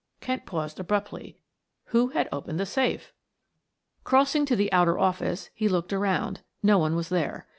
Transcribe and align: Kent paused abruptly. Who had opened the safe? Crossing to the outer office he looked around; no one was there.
Kent 0.19 0.47
paused 0.47 0.79
abruptly. 0.79 1.37
Who 1.93 2.07
had 2.07 2.27
opened 2.31 2.59
the 2.59 2.65
safe? 2.65 3.13
Crossing 4.03 4.47
to 4.47 4.55
the 4.55 4.71
outer 4.73 4.97
office 4.97 5.51
he 5.53 5.69
looked 5.69 5.93
around; 5.93 6.41
no 6.63 6.79
one 6.79 6.95
was 6.95 7.09
there. 7.09 7.47